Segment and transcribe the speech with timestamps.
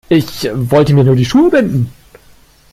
[0.09, 1.93] Ich wollte mir nur die Schuhe binden.